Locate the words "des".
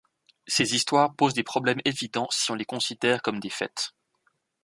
1.35-1.43, 3.39-3.51